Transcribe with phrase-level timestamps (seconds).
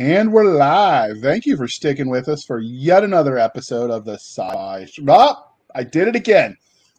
[0.00, 1.18] And we're live.
[1.20, 4.86] Thank you for sticking with us for yet another episode of the Sci.
[5.06, 6.56] Oh, I did it again.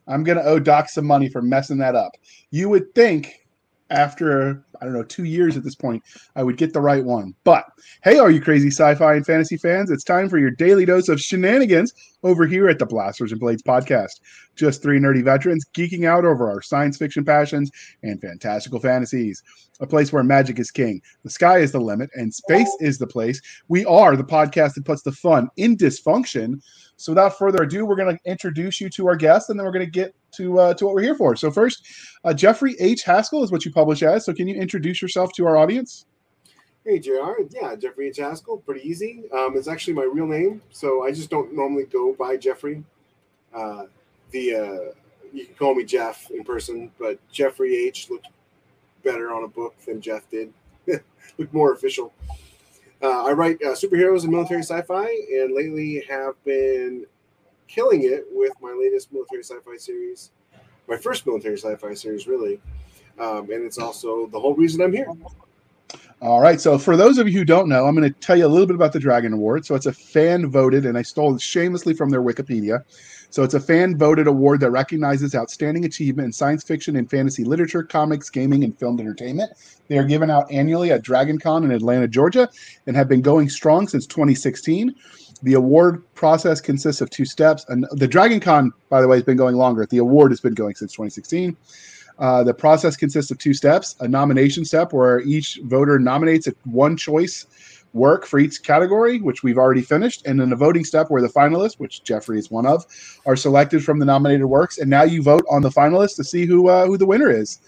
[0.08, 2.12] I'm going to owe Doc some money for messing that up.
[2.52, 3.48] You would think
[3.90, 6.04] after I don't know two years at this point,
[6.36, 7.36] I would get the right one.
[7.44, 7.66] But
[8.04, 11.22] hey, all you crazy sci-fi and fantasy fans, it's time for your daily dose of
[11.22, 11.94] shenanigans
[12.24, 14.20] over here at the Blasters and Blades podcast.
[14.56, 17.72] Just three nerdy veterans geeking out over our science fiction passions
[18.04, 19.41] and fantastical fantasies.
[19.80, 23.08] A place where magic is king, the sky is the limit, and space is the
[23.08, 23.41] place.
[23.68, 26.62] We are the podcast that puts the fun in dysfunction.
[26.98, 29.72] So without further ado, we're going to introduce you to our guest, and then we're
[29.72, 31.36] going to get to uh, to what we're here for.
[31.36, 31.84] So first,
[32.24, 33.02] uh, Jeffrey H.
[33.02, 34.24] Haskell is what you publish as.
[34.24, 36.06] So can you introduce yourself to our audience?
[36.86, 38.18] Hey JR, yeah, Jeffrey H.
[38.18, 39.24] Haskell, pretty easy.
[39.32, 42.84] Um, it's actually my real name, so I just don't normally go by Jeffrey.
[43.54, 43.86] Uh,
[44.32, 44.94] the uh,
[45.32, 48.10] you can call me Jeff in person, but Jeffrey H.
[48.10, 48.28] looked
[49.04, 50.52] better on a book than Jeff did.
[51.38, 52.14] looked more official.
[53.02, 57.06] Uh, I write uh, superheroes and military sci-fi, and lately have been
[57.68, 60.32] killing it with my latest military sci-fi series,
[60.88, 62.60] my first military sci-fi series, really.
[63.20, 65.07] Um, and it's also the whole reason I'm here.
[66.21, 66.61] All right.
[66.61, 68.67] So, for those of you who don't know, I'm going to tell you a little
[68.67, 69.65] bit about the Dragon Award.
[69.65, 72.83] So, it's a fan voted, and I stole it shamelessly from their Wikipedia.
[73.31, 77.43] So, it's a fan voted award that recognizes outstanding achievement in science fiction and fantasy
[77.43, 79.51] literature, comics, gaming, and filmed entertainment.
[79.87, 82.47] They are given out annually at Dragon Con in Atlanta, Georgia,
[82.85, 84.93] and have been going strong since 2016.
[85.43, 87.65] The award process consists of two steps.
[87.67, 89.87] And the Dragon Con, by the way, has been going longer.
[89.87, 91.57] The award has been going since 2016.
[92.22, 96.53] Uh, the process consists of two steps a nomination step where each voter nominates a
[96.66, 97.47] one choice
[97.94, 101.28] work for each category, which we've already finished, and then a voting step where the
[101.28, 102.86] finalists, which Jeffrey is one of,
[103.25, 104.78] are selected from the nominated works.
[104.78, 107.59] And now you vote on the finalists to see who uh, who the winner is.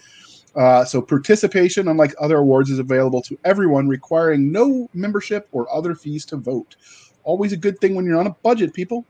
[0.55, 5.95] Uh, so participation, unlike other awards, is available to everyone, requiring no membership or other
[5.95, 6.75] fees to vote.
[7.23, 9.07] Always a good thing when you're on a budget, people.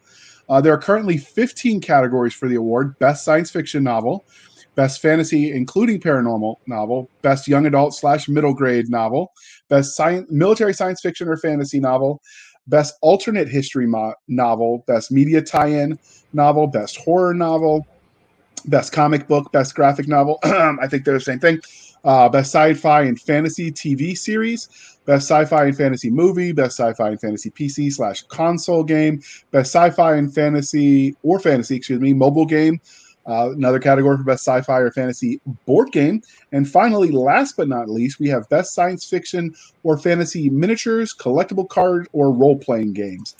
[0.47, 4.25] Uh, there are currently 15 categories for the award: best science fiction novel,
[4.75, 9.31] Best Fantasy, including Paranormal Novel, Best Young Adult slash Middle Grade Novel,
[9.69, 12.22] Best Science, Military Science Fiction or Fantasy Novel,
[12.67, 16.00] Best Alternate History mo- Novel, Best Media Tie-In
[16.34, 17.85] Novel, Best Horror Novel,
[18.66, 20.39] Best Comic Book, Best Graphic Novel.
[20.44, 21.59] I think they're the same thing.
[22.03, 24.67] Uh, best Sci-Fi and Fantasy TV Series,
[25.05, 30.16] Best Sci-Fi and Fantasy Movie, Best Sci-Fi and Fantasy PC slash Console Game, Best Sci-Fi
[30.16, 32.81] and Fantasy or Fantasy, excuse me, Mobile Game,
[33.28, 36.22] uh, another category for best sci-fi or fantasy board game.
[36.51, 41.67] And finally, last but not least, we have best science fiction or fantasy miniatures, collectible
[41.67, 43.35] card, or role-playing games.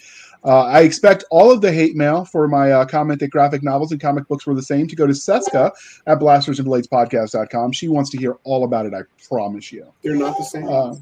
[0.46, 3.92] Uh, I expect all of the hate mail for my uh, comment that graphic novels
[3.94, 5.72] and comic books were the same to go to Seska
[6.06, 7.72] at blastersandbladespodcast.com.
[7.72, 9.88] She wants to hear all about it, I promise you.
[10.04, 10.68] They're not the same.
[10.68, 10.96] Uh,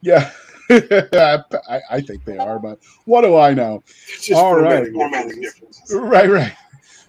[0.00, 0.30] yeah.
[0.70, 3.82] I, I, think they are, but what do I know?
[4.34, 4.88] All right.
[5.90, 6.52] Right, right.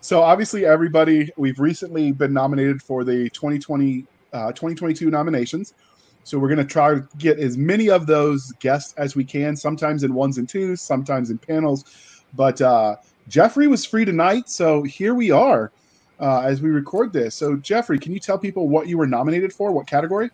[0.04, 5.76] So obviously, everybody we've recently been nominated for the 2020 uh, 2022 nominations.
[6.26, 9.56] So we're going to try to get as many of those guests as we can.
[9.56, 11.86] Sometimes in ones and twos, sometimes in panels.
[12.34, 12.98] But uh,
[13.30, 15.72] Jeffrey was free tonight, so here we are
[16.20, 17.34] uh, as we record this.
[17.34, 19.72] So Jeffrey, can you tell people what you were nominated for?
[19.72, 20.32] What category?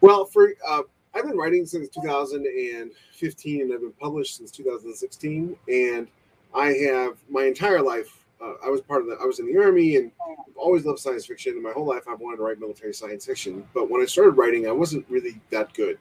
[0.00, 0.82] Well, for uh,
[1.14, 6.08] I've been writing since 2015, and I've been published since 2016, and
[6.52, 9.60] I have my entire life uh, I was part of the I was in the
[9.60, 11.54] army and I've always loved science fiction.
[11.54, 13.66] And my whole life I've wanted to write military science fiction.
[13.74, 15.98] But when I started writing, I wasn't really that good,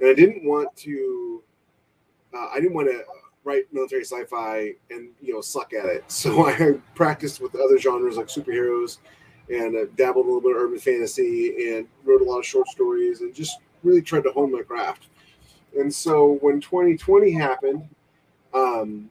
[0.00, 1.42] and I didn't want to.
[2.34, 3.02] Uh, I didn't want to
[3.44, 6.04] write military sci-fi and you know suck at it.
[6.10, 8.98] So I practiced with other genres like superheroes,
[9.48, 12.68] and uh, dabbled a little bit of urban fantasy, and wrote a lot of short
[12.68, 15.06] stories, and just really tried to hone my craft.
[15.78, 17.88] And so when 2020 happened,
[18.54, 19.10] um,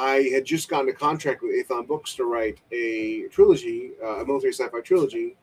[0.00, 4.24] I had just gotten a contract with Aethon Books to write a trilogy, uh, a
[4.24, 5.36] military sci-fi trilogy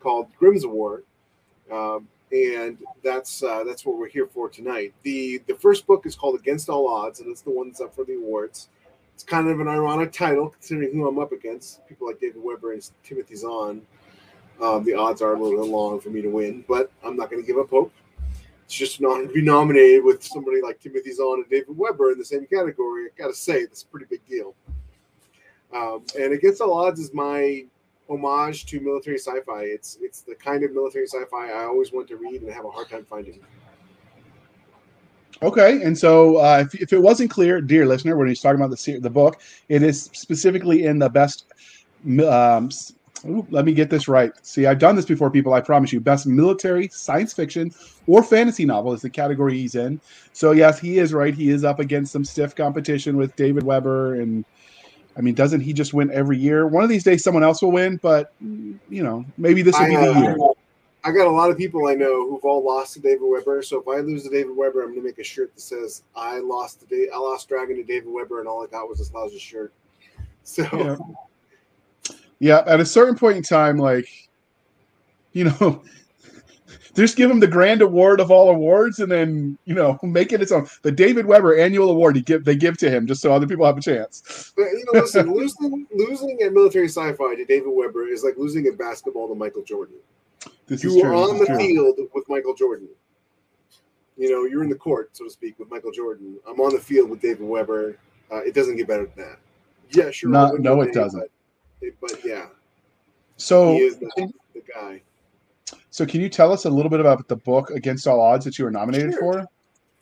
[0.00, 1.02] called Grimm's War,
[1.70, 4.94] um, and that's uh, that's what we're here for tonight.
[5.02, 7.94] the The first book is called Against All Odds, and it's the one that's up
[7.94, 8.70] for the awards.
[9.14, 11.86] It's kind of an ironic title considering who I'm up against.
[11.86, 13.82] People like David Weber and Timothy Zahn.
[14.62, 17.42] Um, the odds are a little long for me to win, but I'm not going
[17.42, 17.92] to give up hope
[18.70, 22.12] it's just an honor to be nominated with somebody like Timothy Zahn and David Weber
[22.12, 23.06] in the same category.
[23.06, 24.54] I got to say, that's a pretty big deal.
[25.74, 27.64] Um, and Against All Odds is my
[28.08, 29.62] homage to military sci-fi.
[29.62, 32.70] It's it's the kind of military sci-fi I always want to read and have a
[32.70, 33.40] hard time finding.
[35.42, 38.70] Okay, and so uh, if, if it wasn't clear, dear listener, when he's talking about
[38.70, 41.46] the the book, it is specifically in the best
[42.28, 42.70] um,
[43.26, 44.32] Ooh, let me get this right.
[44.42, 45.52] See, I've done this before, people.
[45.52, 46.00] I promise you.
[46.00, 47.72] Best military, science fiction,
[48.06, 50.00] or fantasy novel is the category he's in.
[50.32, 51.34] So yes, he is right.
[51.34, 54.44] He is up against some stiff competition with David Weber, and
[55.16, 56.66] I mean, doesn't he just win every year?
[56.66, 59.96] One of these days, someone else will win, but you know, maybe this will be
[59.96, 60.38] the uh, year.
[61.04, 63.62] I got a lot of people I know who've all lost to David Weber.
[63.62, 66.02] So if I lose to David Weber, I'm going to make a shirt that says
[66.16, 68.98] "I lost to da- I lost Dragon to David Weber, and all I got was
[68.98, 69.74] this lousy shirt."
[70.42, 70.64] So.
[70.72, 70.96] Yeah
[72.40, 74.08] yeah, at a certain point in time, like,
[75.32, 75.82] you know,
[76.96, 80.40] just give him the grand award of all awards and then, you know, make it
[80.40, 80.66] its own.
[80.82, 83.66] The David Weber annual award he give they give to him just so other people
[83.66, 84.52] have a chance.
[84.56, 88.66] But you know, listen, losing losing at military sci-fi to David Weber is like losing
[88.66, 89.96] at basketball to Michael Jordan.
[90.66, 91.58] This you are on the true.
[91.58, 92.88] field with Michael Jordan.
[94.16, 96.38] You know, you're in the court, so to speak, with Michael Jordan.
[96.46, 97.96] I'm on the field with David Weber.
[98.30, 99.38] Uh, it doesn't get better than that.
[99.90, 100.30] Yeah, sure.
[100.30, 101.30] No, no, it doesn't.
[102.00, 102.46] But yeah.
[103.36, 105.02] So he is the, the, guy.
[105.90, 108.58] So can you tell us a little bit about the book Against All Odds that
[108.58, 109.48] you were nominated sure.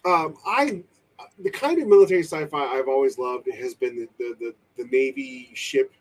[0.05, 0.11] for?
[0.11, 0.83] Um, I
[1.41, 5.51] the kind of military sci-fi I've always loved has been the the, the, the Navy
[5.55, 5.93] ship,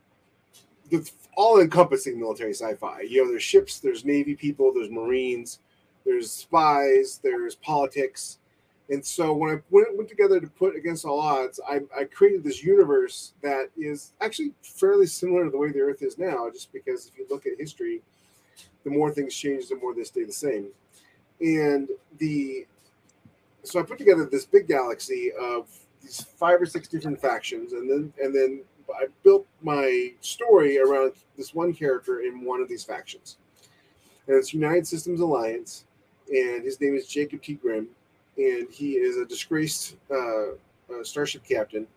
[0.89, 3.01] the all-encompassing military sci-fi.
[3.01, 5.59] You know, there's ships, there's Navy people, there's Marines,
[6.03, 8.39] there's spies, there's politics,
[8.89, 12.43] and so when I went, went together to put against all odds, I, I, created
[12.43, 16.71] this universe that is actually fairly similar to the way the Earth is now, just
[16.71, 18.01] because if you look at history,
[18.85, 20.67] the more things change, the more they stay the same.
[21.41, 22.65] And the
[23.63, 25.67] so I put together this big galaxy of
[26.01, 31.11] these five or six different factions, and then and then I built my story around
[31.35, 33.37] this one character in one of these factions.
[34.27, 35.83] And it's United Systems Alliance,
[36.29, 37.55] and his name is Jacob T.
[37.55, 37.89] Grimm
[38.37, 40.53] and he is a disgraced uh,
[41.03, 41.87] starship captain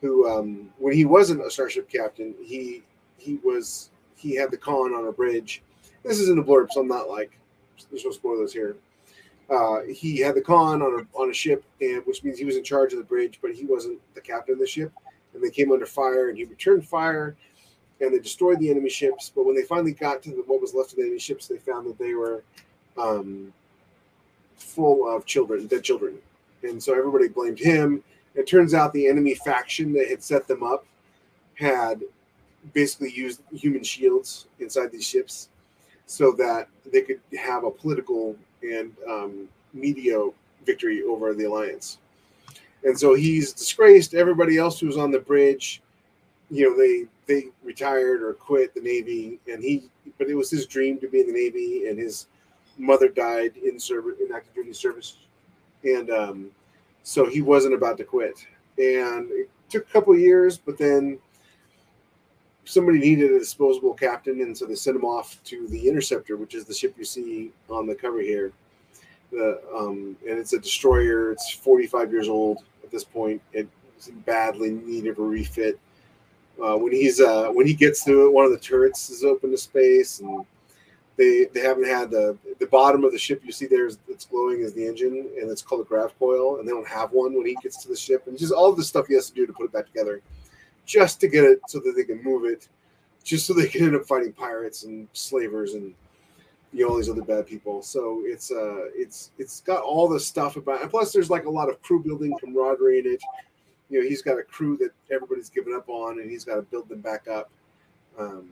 [0.00, 2.82] who, um, when he wasn't a starship captain, he
[3.16, 5.62] he was he had the con on a bridge.
[6.02, 7.38] This is in the blurb, so I'm not like
[7.90, 8.76] there's no spoilers here.
[9.50, 12.56] Uh, he had the con on a on a ship, and which means he was
[12.56, 14.92] in charge of the bridge, but he wasn't the captain of the ship.
[15.32, 17.36] And they came under fire, and he returned fire,
[18.00, 19.32] and they destroyed the enemy ships.
[19.34, 21.58] But when they finally got to the, what was left of the enemy ships, they
[21.58, 22.44] found that they were
[22.96, 23.52] um,
[24.64, 26.18] full of children, dead children.
[26.62, 28.02] And so everybody blamed him.
[28.34, 30.86] It turns out the enemy faction that had set them up
[31.54, 32.02] had
[32.72, 35.48] basically used human shields inside these ships
[36.06, 40.18] so that they could have a political and um, media
[40.64, 41.98] victory over the alliance.
[42.84, 44.14] And so he's disgraced.
[44.14, 45.80] Everybody else who was on the bridge,
[46.50, 49.84] you know, they they retired or quit the Navy, and he.
[50.18, 52.26] But it was his dream to be in the Navy, and his
[52.78, 55.18] mother died in service in active duty service,
[55.82, 56.50] and um,
[57.02, 58.46] so he wasn't about to quit.
[58.78, 61.18] And it took a couple years, but then
[62.64, 66.54] somebody needed a disposable captain, and so they sent him off to the Interceptor, which
[66.54, 68.52] is the ship you see on the cover here.
[69.30, 71.32] The um, and it's a destroyer.
[71.32, 73.42] It's 45 years old at this point.
[73.52, 73.68] It's
[74.26, 75.78] badly need of a refit.
[76.62, 79.50] Uh, when he's uh, when he gets to it, one of the turrets is open
[79.50, 80.46] to space, and
[81.16, 84.26] they they haven't had the the bottom of the ship you see there is that's
[84.26, 87.34] glowing is the engine and it's called a grav coil and they don't have one
[87.34, 89.46] when he gets to the ship and just all the stuff he has to do
[89.46, 90.20] to put it back together
[90.86, 92.68] just to get it so that they can move it
[93.22, 95.94] just so they can end up fighting pirates and slavers and
[96.72, 97.82] you know, all these other bad people.
[97.82, 101.50] So it's uh it's it's got all the stuff about and plus there's like a
[101.50, 103.22] lot of crew building camaraderie in it.
[103.88, 106.62] You know he's got a crew that everybody's given up on and he's got to
[106.62, 107.48] build them back up
[108.18, 108.50] um,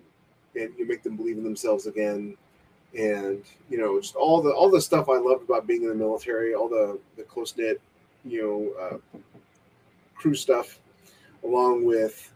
[0.54, 2.37] and you make them believe in themselves again
[2.99, 5.95] and you know just all the all the stuff I loved about being in the
[5.95, 7.81] military, all the the close knit,
[8.25, 9.19] you know, uh,
[10.15, 10.79] crew stuff,
[11.45, 12.33] along with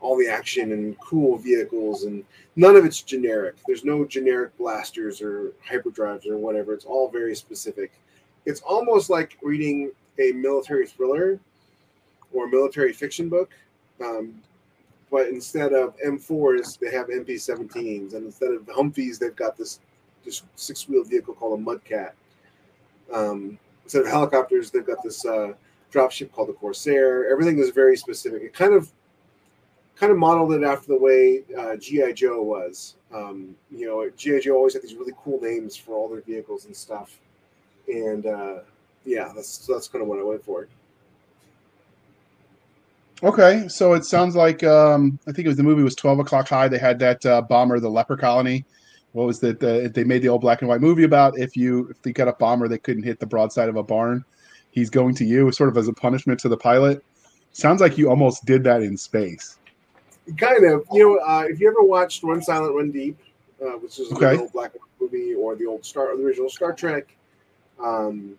[0.00, 2.24] all the action and cool vehicles, and
[2.56, 3.56] none of it's generic.
[3.66, 6.74] There's no generic blasters or hyperdrives or whatever.
[6.74, 7.92] It's all very specific.
[8.46, 11.40] It's almost like reading a military thriller
[12.32, 13.50] or a military fiction book,
[14.00, 14.34] um,
[15.14, 19.78] but instead of M4s, they have MP17s, and instead of Humvees, they've got this
[20.24, 22.10] this six wheel vehicle called a Mudcat.
[23.12, 25.52] Um, instead of helicopters, they've got this uh,
[25.92, 27.30] dropship called the Corsair.
[27.30, 28.42] Everything is very specific.
[28.42, 28.90] It kind of
[29.94, 32.96] kind of modeled it after the way uh, GI Joe was.
[33.14, 36.64] Um, you know, GI Joe always had these really cool names for all their vehicles
[36.64, 37.20] and stuff,
[37.86, 38.54] and uh,
[39.04, 40.66] yeah, that's that's kind of what I went for.
[43.22, 46.48] Okay, so it sounds like um, I think it was the movie was Twelve O'clock
[46.48, 46.68] High.
[46.68, 48.64] They had that uh, bomber, the leper colony.
[49.12, 49.62] What was that?
[49.62, 52.28] Uh, they made the old black and white movie about if you if they got
[52.28, 54.24] a bomber that couldn't hit the broadside of a barn,
[54.72, 57.02] he's going to you, sort of as a punishment to the pilot.
[57.52, 59.58] Sounds like you almost did that in space.
[60.36, 60.84] kind of.
[60.92, 63.16] You know, uh, if you ever watched Run Silent, Run Deep,
[63.62, 64.34] uh, which is Okay.
[64.34, 67.14] the old black and white movie, or the old Star, the original Star Trek,
[67.82, 68.36] um,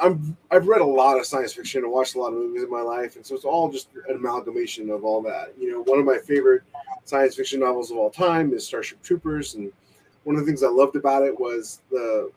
[0.00, 2.70] I'm I've read a lot of science fiction and watched a lot of movies in
[2.70, 5.52] my life, and so it's all just an amalgamation of all that.
[5.58, 6.62] You know, one of my favorite
[7.04, 9.70] science fiction novels of all time is Starship Troopers, and
[10.24, 12.30] one of the things I loved about it was the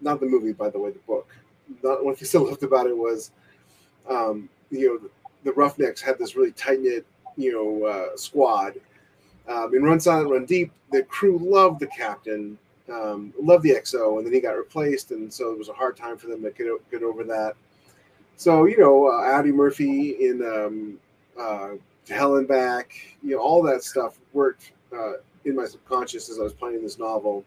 [0.00, 1.28] not the movie, by the way, the book.
[1.82, 3.30] Not one of the things I loved about it was,
[4.08, 5.10] um, you know,
[5.44, 8.74] the Roughnecks had this really tight knit, you know, uh, squad.
[9.48, 12.58] Um, in Run Silent, Run Deep, the crew loved the captain,
[12.90, 15.96] um, loved the XO, and then he got replaced, and so it was a hard
[15.96, 17.54] time for them to get get over that.
[18.36, 20.98] So you know, uh, Audie Murphy in um,
[21.38, 21.70] uh,
[22.06, 22.92] To Hell and Back,
[23.22, 25.14] you know, all that stuff worked uh,
[25.44, 27.44] in my subconscious as I was planning this novel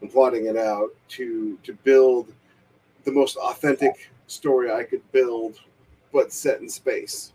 [0.00, 2.32] and plotting it out to to build
[3.04, 5.60] the most authentic story I could build,
[6.12, 7.32] but set in space.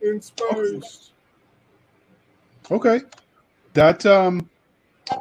[0.00, 1.10] In space.
[2.70, 3.00] Okay,
[3.74, 4.48] that um,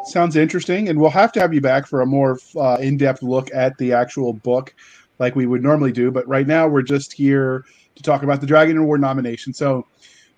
[0.05, 3.49] sounds interesting, and we'll have to have you back for a more uh, in-depth look
[3.53, 4.73] at the actual book,
[5.19, 6.11] like we would normally do.
[6.11, 7.65] But right now, we're just here
[7.95, 9.53] to talk about the Dragon Award nomination.
[9.53, 9.85] So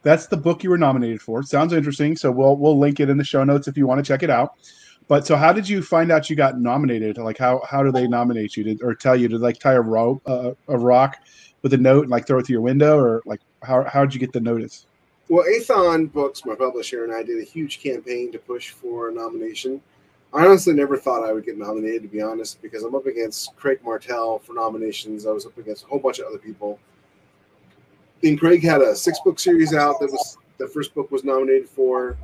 [0.04, 1.44] that's the book you were nominated for.
[1.44, 2.16] Sounds interesting.
[2.16, 4.30] So we'll we'll link it in the show notes if you want to check it
[4.30, 4.54] out.
[5.08, 7.18] But so, how did you find out you got nominated?
[7.18, 8.64] Like, how how do they nominate you?
[8.64, 11.18] Did, or tell you to like tie a rope, uh, a rock
[11.62, 14.14] with a note and like throw it through your window, or like how how did
[14.14, 14.86] you get the notice?
[15.30, 19.14] Well, Aethon Books, my publisher, and I did a huge campaign to push for a
[19.14, 19.80] nomination.
[20.34, 23.56] I honestly never thought I would get nominated, to be honest, because I'm up against
[23.56, 25.28] Craig Martelle for nominations.
[25.28, 26.80] I was up against a whole bunch of other people.
[28.24, 31.70] And Craig had a six book series out that was the first book was nominated
[31.70, 32.18] for.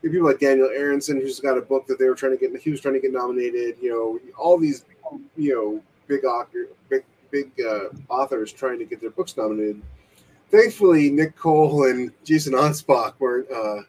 [0.00, 2.56] People like Daniel Arenson, who's got a book that they were trying to get.
[2.60, 3.76] He was trying to get nominated.
[3.80, 4.84] You know, all these,
[5.36, 9.82] you know, big author, big big uh, authors trying to get their books nominated
[10.54, 13.82] thankfully Nick Cole and Jason Anspach weren't uh,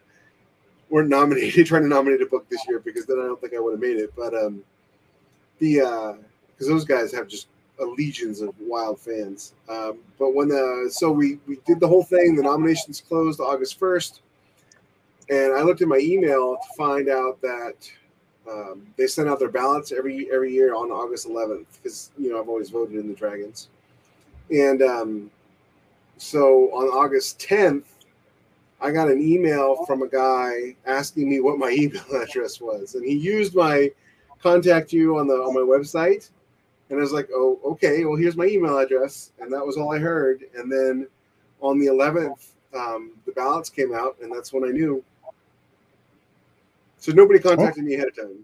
[0.89, 3.59] weren't nominated trying to nominate a book this year because then I don't think I
[3.59, 4.13] would have made it.
[4.15, 4.63] But um,
[5.59, 6.17] the
[6.49, 7.47] because those guys have just
[7.79, 9.53] uh, legions of wild fans.
[9.69, 13.77] Um, but when the so we we did the whole thing, the nominations closed August
[13.77, 14.21] first,
[15.29, 17.75] and I looked at my email to find out that.
[18.47, 22.39] Um, they send out their ballots every every year on August 11th because you know
[22.39, 23.69] I've always voted in the Dragons,
[24.51, 25.31] and um,
[26.17, 27.83] so on August 10th,
[28.81, 33.05] I got an email from a guy asking me what my email address was, and
[33.05, 33.91] he used my
[34.39, 36.29] contact you on the on my website,
[36.89, 39.93] and I was like, oh, okay, well here's my email address, and that was all
[39.93, 40.43] I heard.
[40.55, 41.07] And then
[41.61, 45.03] on the 11th, um, the ballots came out, and that's when I knew.
[46.97, 48.39] So nobody contacted me ahead of time.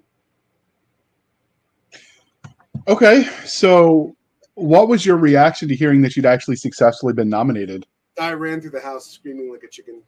[2.88, 4.16] Okay, so
[4.62, 7.86] what was your reaction to hearing that you'd actually successfully been nominated?
[8.20, 10.02] I ran through the house screaming like a chicken.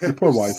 [0.00, 0.56] Your poor wife.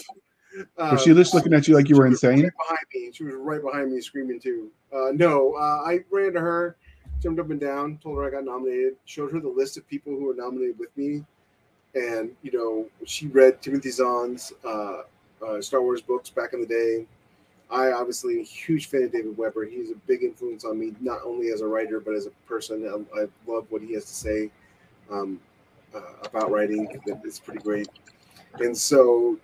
[0.77, 2.43] Um, Was she just looking at you like you were insane?
[2.43, 3.11] Right behind me.
[3.13, 4.69] She was right behind me screaming too.
[4.93, 6.77] Uh, no, uh, I ran to her,
[7.21, 10.13] jumped up and down, told her I got nominated, showed her the list of people
[10.13, 11.23] who were nominated with me.
[11.95, 15.03] And, you know, she read Timothy Zahn's uh,
[15.45, 17.05] uh, Star Wars books back in the day.
[17.69, 19.65] I obviously am a huge fan of David Weber.
[19.65, 23.05] He's a big influence on me, not only as a writer, but as a person.
[23.15, 24.51] I, love what he has to say
[25.11, 25.39] um,
[25.93, 26.87] uh, about writing.
[27.05, 27.89] It's pretty great.
[28.59, 29.37] And so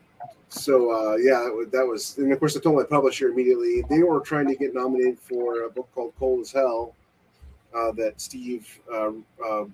[0.54, 3.84] so uh, yeah, that was, that was, and of course I told my publisher immediately.
[3.90, 6.94] They were trying to get nominated for a book called Cold as Hell
[7.76, 9.12] uh, that Steve uh,
[9.44, 9.66] uh,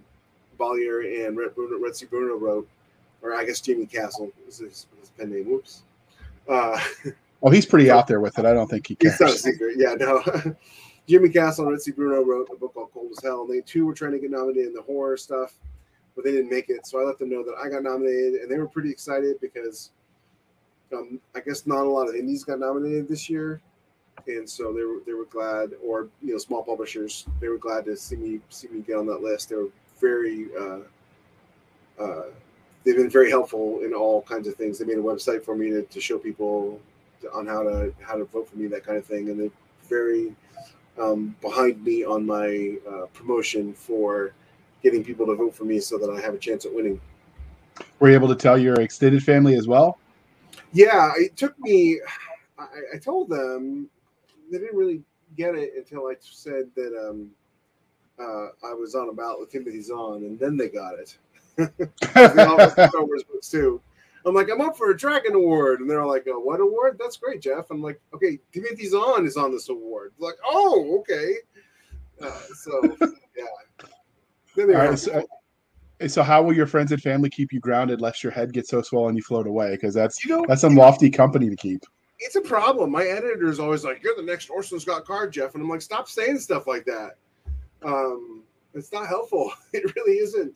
[0.57, 2.01] Beaulieu and Rhett, Bruno, Rhett.
[2.09, 2.67] Bruno wrote,
[3.21, 5.49] or I guess Jamie Castle is his, his pen name.
[5.49, 5.83] Whoops.
[7.41, 8.45] Oh, he's pretty out there with it.
[8.45, 9.13] I don't think he cares.
[9.13, 9.75] it's not a secret.
[9.77, 10.21] Yeah, no.
[11.07, 11.91] Jimmy Castle and C.
[11.91, 14.29] Bruno wrote a book called Cold as Hell, and they too were trying to get
[14.29, 15.55] nominated in the horror stuff,
[16.15, 16.85] but they didn't make it.
[16.85, 19.89] So I let them know that I got nominated, and they were pretty excited because
[20.93, 23.61] um, I guess not a lot of indies got nominated this year,
[24.27, 27.85] and so they were they were glad, or you know, small publishers they were glad
[27.85, 29.49] to see me see me get on that list.
[29.49, 29.69] They were
[29.99, 30.49] very.
[30.55, 30.79] Uh,
[31.99, 32.23] uh,
[32.85, 34.79] they've been very helpful in all kinds of things.
[34.79, 36.79] They made a website for me to, to show people
[37.33, 39.51] on how to how to vote for me, that kind of thing, and they're
[39.87, 40.35] very
[40.99, 44.33] um, behind me on my uh, promotion for
[44.83, 46.99] getting people to vote for me so that I have a chance at winning.
[47.99, 49.97] Were you able to tell your extended family as well?
[50.73, 51.99] Yeah, it took me.
[52.57, 53.89] I, I told them
[54.51, 55.01] they didn't really
[55.37, 57.31] get it until I said that um,
[58.19, 61.17] uh, I was on a ballot with Timothy Zahn, and then they got it.
[61.57, 63.81] they all have Star Wars books too.
[64.25, 66.97] I'm like, I'm up for a Dragon Award, and they're like, oh, "What award?
[66.99, 70.99] That's great, Jeff." I'm like, "Okay, Timothy Zahn is on this award." They're like, "Oh,
[70.99, 71.35] okay."
[72.21, 72.81] Uh, so
[73.37, 73.45] yeah.
[74.55, 75.25] Then they All right, so,
[76.07, 78.81] So how will your friends and family keep you grounded lest your head gets so
[78.81, 79.71] swollen you float away?
[79.71, 81.83] Because that's You know, that's some lofty company to keep.
[82.19, 82.91] it's a problem.
[82.91, 85.81] My editor is always like, "You're the next Orson Scott Card, Jeff," and I'm like,
[85.81, 87.15] "Stop saying stuff like that."
[87.83, 89.51] Um, it's not helpful.
[89.73, 90.53] It really isn't.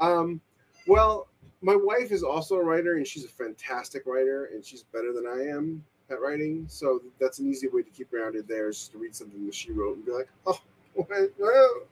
[0.00, 0.40] Um,
[0.86, 1.28] well,
[1.62, 5.26] my wife is also a writer, and she's a fantastic writer, and she's better than
[5.26, 6.64] I am at writing.
[6.68, 8.48] So that's an easy way to keep grounded.
[8.48, 10.58] There is just to read something that she wrote and be like, "Oh."
[10.94, 11.32] what?
[11.38, 11.82] Well."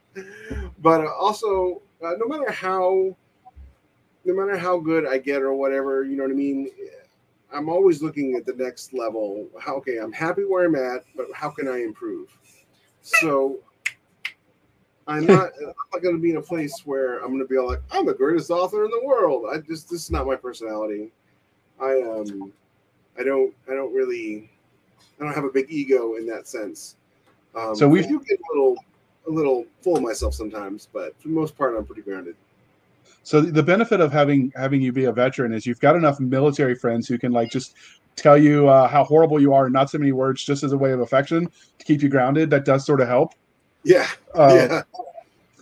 [0.79, 3.15] But uh, also, uh, no matter how,
[4.25, 6.69] no matter how good I get or whatever, you know what I mean.
[7.51, 9.47] I'm always looking at the next level.
[9.59, 12.29] How okay, I'm happy where I'm at, but how can I improve?
[13.01, 13.59] So
[15.09, 17.57] I'm not, I'm not going to be in a place where I'm going to be
[17.57, 19.45] all like, I'm the greatest author in the world.
[19.51, 21.11] I just this is not my personality.
[21.81, 22.53] I um
[23.19, 24.49] I don't I don't really
[25.19, 26.95] I don't have a big ego in that sense.
[27.55, 28.77] Um, So we've- do get a little
[29.27, 32.35] a little full of myself sometimes, but for the most part, I'm pretty grounded.
[33.23, 36.75] So the benefit of having having you be a veteran is you've got enough military
[36.75, 37.75] friends who can like just
[38.15, 40.77] tell you uh, how horrible you are in not so many words, just as a
[40.77, 42.49] way of affection to keep you grounded.
[42.49, 43.33] That does sort of help.
[43.83, 44.81] Yeah, Uh, yeah.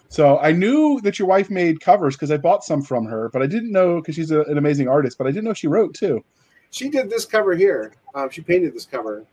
[0.10, 3.42] So I knew that your wife made covers because I bought some from her, but
[3.42, 5.18] I didn't know because she's a, an amazing artist.
[5.18, 6.24] But I didn't know she wrote too.
[6.72, 7.94] She did this cover here.
[8.16, 9.26] Um, she painted this cover.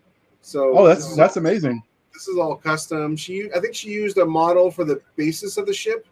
[0.42, 1.82] So Oh, that's is that's amazing.
[2.12, 3.16] this is all custom.
[3.16, 6.06] She, I think she used a model for the basis of the ship,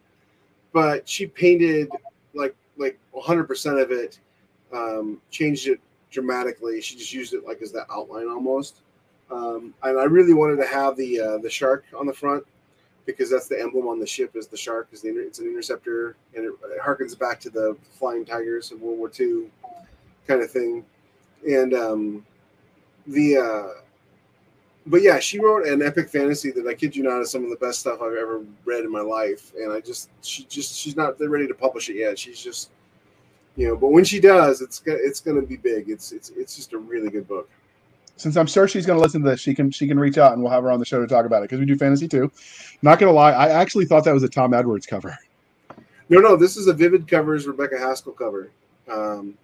[0.73, 1.91] but she painted
[2.35, 4.19] like like 100 percent of it.
[4.73, 6.81] Um, changed it dramatically.
[6.81, 8.77] She just used it like as the outline almost.
[9.31, 12.45] Um, and I really wanted to have the uh, the shark on the front
[13.07, 15.47] because that's the emblem on the ship is the shark is the inter- it's an
[15.47, 19.51] interceptor and it, it harkens back to the flying tigers of World War II
[20.27, 20.85] kind of thing.
[21.49, 22.27] And um,
[23.07, 23.83] the uh,
[24.87, 27.51] but yeah, she wrote an epic fantasy that I kid you not is some of
[27.51, 29.53] the best stuff I've ever read in my life.
[29.57, 32.19] And I just, she just, she's not ready to publish it yet.
[32.19, 32.71] She's just,
[33.57, 35.89] you know, but when she does, it's it's gonna be big.
[35.89, 37.49] It's, it's, it's just a really good book.
[38.17, 40.33] Since I'm sure she's going to listen to this, she can she can reach out
[40.33, 42.07] and we'll have her on the show to talk about it because we do fantasy
[42.07, 42.31] too.
[42.83, 45.17] Not going to lie, I actually thought that was a Tom Edwards cover.
[46.09, 48.51] No, no, this is a Vivid Covers Rebecca Haskell cover.
[48.91, 49.35] Um,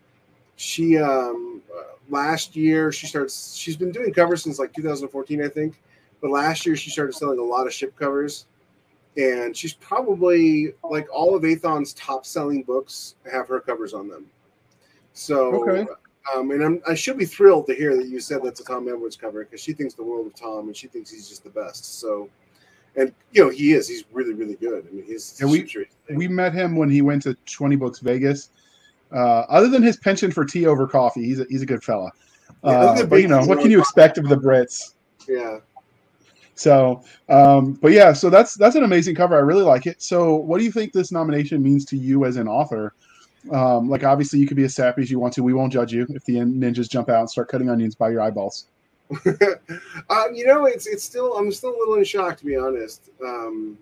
[0.56, 1.62] she um,
[2.10, 3.54] last year she starts.
[3.54, 5.80] She's been doing covers since like 2014, I think.
[6.20, 8.46] But last year she started selling a lot of ship covers,
[9.16, 14.26] and she's probably like all of Aethon's top selling books have her covers on them.
[15.12, 15.86] So, Okay.
[16.34, 18.88] Um, and I'm, I should be thrilled to hear that you said that's a Tom
[18.88, 21.50] Edwards cover because she thinks the world of Tom and she thinks he's just the
[21.50, 22.00] best.
[22.00, 22.28] So,
[22.96, 23.86] and you know he is.
[23.88, 24.86] He's really, really good.
[24.88, 26.16] I mean, he's Yeah, we- ship's rated thing.
[26.16, 28.50] We met him when he went to 20 Books Vegas.
[29.12, 32.10] Uh, other than his penchant for tea over coffee, he's a, he's a good fella.
[32.64, 34.94] Yeah, Uh, but you know, what can you expect of the Brits?
[35.28, 35.58] yeah.
[36.54, 39.36] So, um, but yeah, so that's that's an amazing cover.
[39.36, 40.02] I really like it.
[40.02, 42.94] So, what do you think this nomination means to you as an author?
[43.52, 45.42] Um, like, obviously, you could be as sappy as you want to.
[45.42, 48.20] We won't judge you if the ninjas jump out and start cutting onions by your
[48.20, 48.66] eyeballs.
[49.24, 53.10] uh, you know, it's it's still I'm still a little in shock to be honest.
[53.24, 53.78] Um,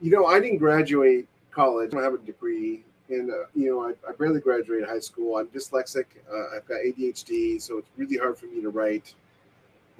[0.00, 1.90] you know, I didn't graduate college.
[1.92, 5.36] I don't have a degree, and uh, you know, I, I barely graduated high school.
[5.36, 6.04] I'm dyslexic.
[6.30, 9.14] Uh, I've got ADHD, so it's really hard for me to write.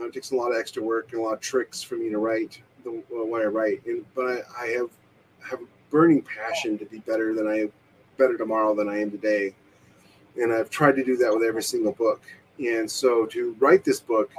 [0.01, 2.11] Uh, it takes a lot of extra work and a lot of tricks for me
[2.11, 3.85] to write the uh, when I write.
[3.87, 4.91] And but I, I have
[5.49, 7.69] have a burning passion to be better than I
[8.23, 9.53] better tomorrow than I am today,
[10.41, 12.23] and I've tried to do that with every single book.
[12.59, 14.31] And so to write this book,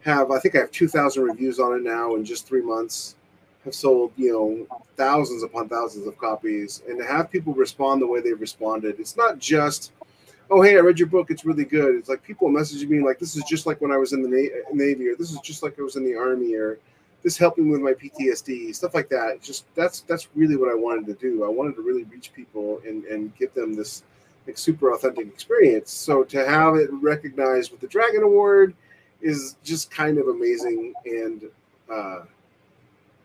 [0.00, 3.14] have I think I have two thousand reviews on it now in just three months.
[3.64, 8.06] Have sold you know thousands upon thousands of copies, and to have people respond the
[8.06, 9.92] way they've responded, it's not just
[10.50, 11.94] oh hey I read your book it's really good.
[11.94, 14.28] It's like people messaging me like this is just like when I was in the
[14.28, 16.78] Na- Navy, or this is just like I was in the Army, or
[17.24, 19.42] this helped me with my PTSD, stuff like that.
[19.42, 21.42] Just that's that's really what I wanted to do.
[21.42, 24.04] I wanted to really reach people and and give them this
[24.46, 25.90] like super authentic experience.
[25.90, 28.74] So to have it recognized with the Dragon Award
[29.22, 30.92] is just kind of amazing.
[31.06, 31.44] And
[31.90, 32.24] uh,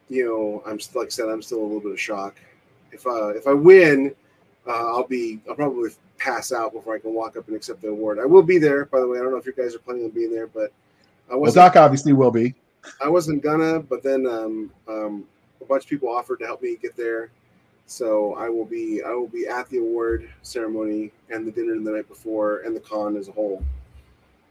[0.08, 2.38] you know, I'm like I said, I'm still a little bit of shock.
[2.94, 4.16] If uh, if I win,
[4.66, 7.90] uh, I'll be I'll probably pass out before I can walk up and accept the
[7.90, 8.18] award.
[8.18, 9.20] I will be there, by the way.
[9.20, 10.72] I don't know if you guys are planning on being there, but
[11.30, 11.66] I wasn't.
[11.66, 12.56] Doc obviously will be.
[13.04, 15.26] I wasn't gonna, but then um, um,
[15.62, 17.30] a bunch of people offered to help me get there.
[17.86, 21.92] So I will be I will be at the award ceremony and the dinner the
[21.92, 23.64] night before and the con as a whole.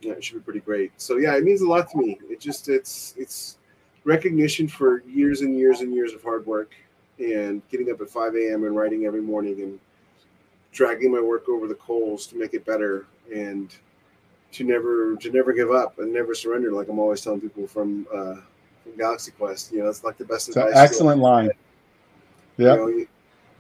[0.01, 0.93] Yeah, it should be pretty great.
[0.97, 2.19] So yeah, it means a lot to me.
[2.29, 3.59] It just it's it's
[4.05, 6.73] recognition for years and years and years of hard work
[7.19, 8.65] and getting up at 5 a.m.
[8.65, 9.79] and writing every morning and
[10.73, 13.77] dragging my work over the coals to make it better and
[14.53, 18.07] to never to never give up and never surrender like i'm always telling people from
[18.15, 18.35] uh
[18.83, 21.51] from galaxy quest you know it's like the best It's an advice excellent line.
[22.57, 22.75] you Yeah.
[22.77, 23.07] know, you,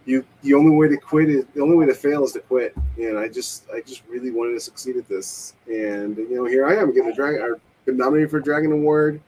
[0.06, 2.74] you the only way to quit is the only way to fail is to quit.
[2.96, 5.54] And I just I just really wanted to succeed at this.
[5.66, 7.42] And you know, here I am getting a dragon.
[7.42, 9.20] I've been nominated for a Dragon Award.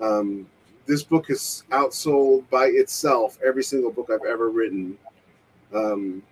[0.00, 0.46] Um,
[0.86, 4.96] this book is outsold by itself every single book I've ever written.
[5.74, 6.22] Um,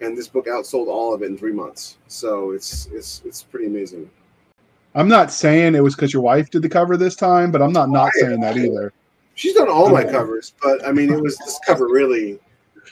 [0.00, 1.98] and this book outsold all of it in three months.
[2.08, 4.10] So it's it's it's pretty amazing.
[4.94, 7.72] I'm not saying it was because your wife did the cover this time, but I'm
[7.72, 8.92] not not saying that either.
[9.34, 12.38] She's done all my covers, but I mean, it was this cover really.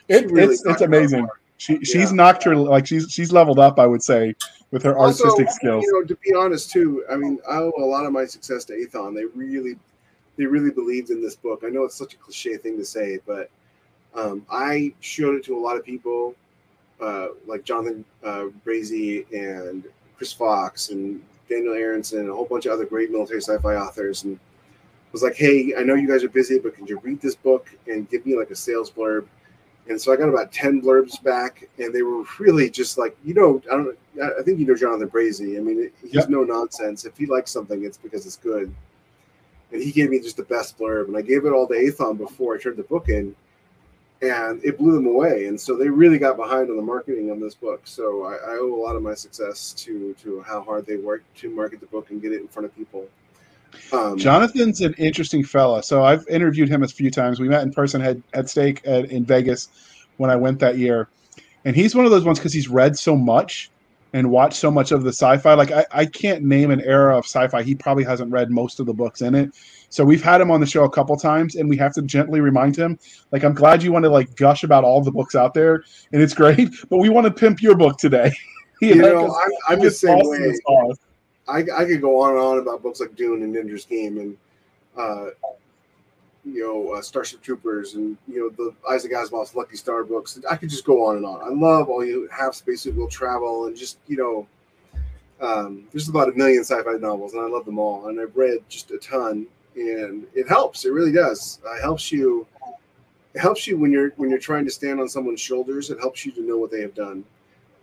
[0.08, 1.26] It, really it's it's amazing.
[1.56, 1.78] She yeah.
[1.82, 3.78] she's knocked her like she's she's leveled up.
[3.78, 4.34] I would say
[4.70, 5.84] with her also, artistic skills.
[5.84, 7.04] You know, to be honest, too.
[7.10, 9.14] I mean, I owe a lot of my success to Aethon.
[9.14, 9.76] They really,
[10.36, 11.62] they really believed in this book.
[11.64, 13.50] I know it's such a cliche thing to say, but
[14.14, 16.34] um, I showed it to a lot of people,
[17.00, 19.84] uh, like Jonathan uh, Brazee and
[20.16, 24.24] Chris Fox and Daniel Arenson and a whole bunch of other great military sci-fi authors,
[24.24, 24.38] and
[25.12, 27.68] was like, "Hey, I know you guys are busy, but can you read this book
[27.86, 29.26] and give me like a sales blurb?"
[29.88, 33.32] And so I got about ten blurbs back, and they were really just like, you
[33.32, 33.98] know, I don't,
[34.38, 35.56] I think you know Jonathan Brazee.
[35.56, 36.28] I mean, he's yep.
[36.28, 37.06] no nonsense.
[37.06, 38.74] If he likes something, it's because it's good.
[39.72, 42.18] And he gave me just the best blurb, and I gave it all to Aethon
[42.18, 43.34] before I turned the book in,
[44.20, 45.46] and it blew them away.
[45.46, 47.82] And so they really got behind on the marketing on this book.
[47.84, 51.36] So I, I owe a lot of my success to to how hard they worked
[51.38, 53.06] to market the book and get it in front of people.
[53.92, 55.82] Um, Jonathan's an interesting fella.
[55.82, 57.38] So I've interviewed him a few times.
[57.38, 59.68] We met in person at, at Stake at, in Vegas
[60.16, 61.08] when I went that year.
[61.64, 63.70] And he's one of those ones because he's read so much
[64.12, 65.54] and watch so much of the sci-fi.
[65.54, 68.86] Like I, I can't name an era of sci-fi he probably hasn't read most of
[68.86, 69.54] the books in it.
[69.90, 72.40] So we've had him on the show a couple times, and we have to gently
[72.40, 72.98] remind him,
[73.32, 76.22] like, I'm glad you want to like gush about all the books out there, and
[76.22, 78.32] it's great, but we want to pimp your book today.
[78.82, 80.54] you, you know, I'm, I'm the same way.
[81.48, 84.36] I, I could go on and on about books like Dune and Ender's Game and
[84.98, 85.30] uh,
[86.52, 90.38] you know uh, Starship Troopers and you know the Isaac Asimov's Lucky Star books.
[90.48, 91.42] I could just go on and on.
[91.42, 94.46] I love all you have space spacesuit will travel and just you know.
[95.40, 98.08] Um, there's about a million sci-fi novels, and I love them all.
[98.08, 100.84] And I've read just a ton, and it helps.
[100.84, 101.60] It really does.
[101.64, 102.46] It helps you.
[103.34, 105.90] It helps you when you're when you're trying to stand on someone's shoulders.
[105.90, 107.24] It helps you to know what they have done,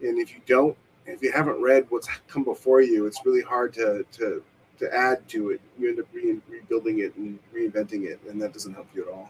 [0.01, 0.75] and if you don't,
[1.05, 4.43] if you haven't read what's come before you, it's really hard to to
[4.79, 5.61] to add to it.
[5.79, 9.13] You end up re- rebuilding it and reinventing it, and that doesn't help you at
[9.13, 9.29] all.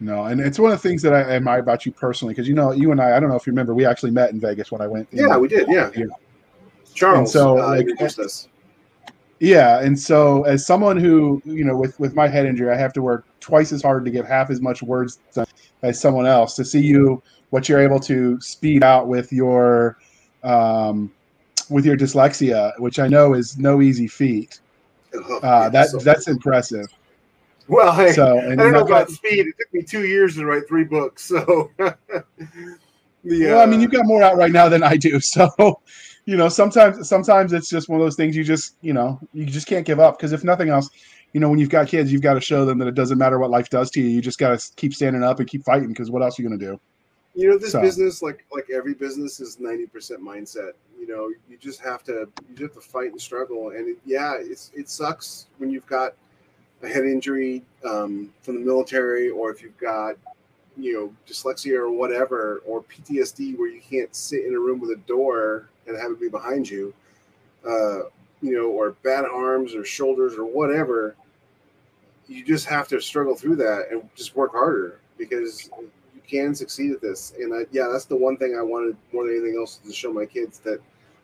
[0.00, 2.54] No, and it's one of the things that I admire about you personally, because you
[2.54, 4.72] know, you and I, I don't know if you remember, we actually met in Vegas
[4.72, 5.08] when I went.
[5.12, 5.68] Yeah, we did.
[5.68, 5.90] Yeah.
[6.94, 7.18] Charles.
[7.18, 8.48] And so, uh, like, us.
[9.40, 12.92] Yeah, and so as someone who, you know, with with my head injury, I have
[12.94, 15.18] to work twice as hard to get half as much words
[15.82, 16.56] as someone else.
[16.56, 19.98] To see you, what you're able to speed out with your
[20.42, 21.12] um,
[21.70, 24.60] with your dyslexia, which I know is no easy feat.
[25.14, 26.86] Oh, uh, that so that's impressive.
[27.68, 29.46] Well, hey, so, I don't know about speed.
[29.46, 31.70] It took me two years to write three books, so.
[31.78, 31.94] yeah.
[33.22, 35.80] well, I mean, you've got more out right now than I do, so
[36.30, 39.44] you know sometimes sometimes it's just one of those things you just you know you
[39.44, 40.88] just can't give up because if nothing else
[41.32, 43.38] you know when you've got kids you've got to show them that it doesn't matter
[43.38, 45.88] what life does to you you just got to keep standing up and keep fighting
[45.88, 46.80] because what else are you going to do
[47.34, 47.80] you know, this so.
[47.80, 50.72] business, like like every business, is ninety percent mindset.
[50.98, 53.70] You know, you just have to you just have to fight and struggle.
[53.70, 56.14] And it, yeah, it's it sucks when you've got
[56.82, 60.16] a head injury um, from the military, or if you've got
[60.76, 64.90] you know dyslexia or whatever, or PTSD where you can't sit in a room with
[64.90, 66.92] a door and have it be behind you.
[67.64, 68.00] Uh,
[68.42, 71.14] you know, or bad arms or shoulders or whatever.
[72.26, 75.68] You just have to struggle through that and just work harder because
[76.30, 77.32] can succeed at this.
[77.38, 80.12] And I, yeah, that's the one thing I wanted more than anything else to show
[80.12, 80.80] my kids that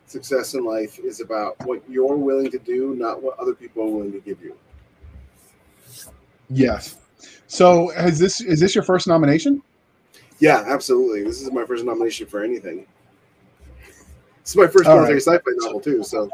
[0.06, 3.90] success in life is about what you're willing to do, not what other people are
[3.90, 4.56] willing to give you.
[6.48, 6.96] Yes.
[7.48, 9.62] So, has this is this your first nomination?
[10.38, 11.24] Yeah, absolutely.
[11.24, 12.86] This is my first nomination for anything.
[14.42, 15.22] This is my first military right.
[15.22, 16.04] sci-fi novel too.
[16.04, 16.30] So,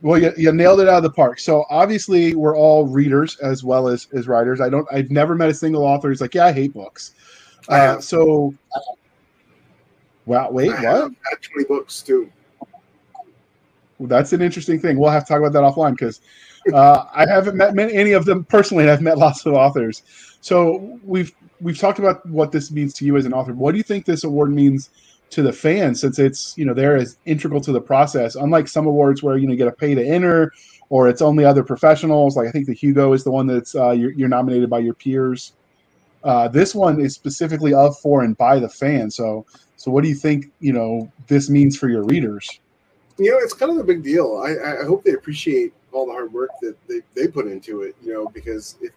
[0.00, 1.38] well, you, you nailed it out of the park.
[1.38, 4.60] So obviously, we're all readers as well as as writers.
[4.60, 4.86] I don't.
[4.92, 7.14] I've never met a single author who's like, "Yeah, I hate books."
[7.68, 8.54] Uh, so,
[10.26, 11.12] wow, wait, I what?
[11.30, 12.30] Had 20 books too.
[13.98, 14.98] Well, that's an interesting thing.
[14.98, 16.20] We'll have to talk about that offline because
[16.72, 20.02] uh, I haven't met many, any of them personally, and I've met lots of authors.
[20.40, 23.52] So we've we've talked about what this means to you as an author.
[23.54, 24.90] What do you think this award means
[25.30, 28.34] to the fans, since it's you know they're as integral to the process?
[28.34, 30.52] Unlike some awards where you know you get a pay to enter,
[30.90, 32.36] or it's only other professionals.
[32.36, 34.94] Like I think the Hugo is the one that's uh, you're, you're nominated by your
[34.94, 35.52] peers.
[36.24, 39.10] Uh, this one is specifically of for and by the fan.
[39.10, 39.44] So,
[39.76, 40.46] so what do you think?
[40.60, 42.48] You know, this means for your readers.
[43.18, 44.42] You know, it's kind of a big deal.
[44.44, 47.94] I, I hope they appreciate all the hard work that they, they put into it.
[48.02, 48.92] You know, because if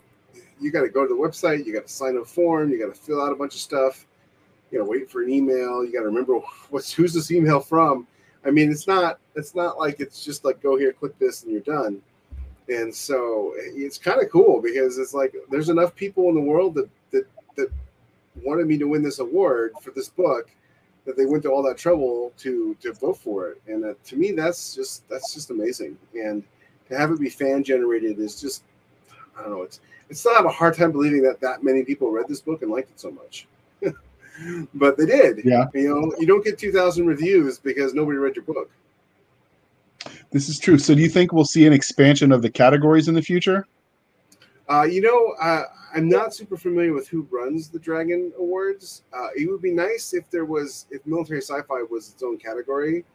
[0.60, 2.94] you got to go to the website, you got to sign a form, you got
[2.94, 4.06] to fill out a bunch of stuff.
[4.72, 5.84] you know, wait for an email.
[5.84, 8.08] You got to remember what's who's this email from.
[8.46, 11.52] I mean, it's not it's not like it's just like go here, click this, and
[11.52, 12.02] you're done.
[12.70, 16.76] And so it's kind of cool because it's like there's enough people in the world
[16.76, 16.90] that
[17.58, 17.70] that
[18.44, 20.50] wanted me to win this award for this book
[21.06, 23.62] that they went to all that trouble to to vote for it.
[23.68, 25.98] And uh, to me, that's just that's just amazing.
[26.14, 26.44] And
[26.90, 28.64] to have it be fan generated is just
[29.38, 29.62] I don't know.
[29.64, 32.62] It's it's still have a hard time believing that that many people read this book
[32.62, 33.48] and liked it so much.
[34.74, 35.42] but they did.
[35.44, 35.66] Yeah.
[35.74, 38.70] You know, you don't get 2,000 reviews because nobody read your book.
[40.32, 40.78] This is true.
[40.78, 43.66] So, do you think we'll see an expansion of the categories in the future?
[44.70, 45.64] Uh, you know, uh,
[45.94, 49.04] I'm not super familiar with who runs the Dragon Awards.
[49.14, 53.06] Uh, it would be nice if there was, if military sci-fi was its own category.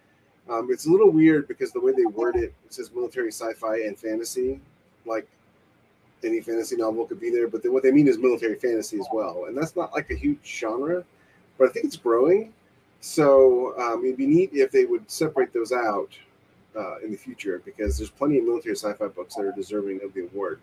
[0.49, 3.83] Um, it's a little weird because the way they word it, it says military sci-fi
[3.83, 4.61] and fantasy.
[5.05, 5.29] Like
[6.25, 9.07] any fantasy novel could be there, but then what they mean is military fantasy as
[9.13, 11.05] well, and that's not like a huge genre,
[11.59, 12.53] but I think it's growing.
[13.01, 16.11] So um, it'd be neat if they would separate those out
[16.77, 20.15] uh, in the future because there's plenty of military sci-fi books that are deserving of
[20.15, 20.61] the award.